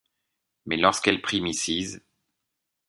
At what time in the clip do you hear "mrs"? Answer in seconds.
1.41-2.01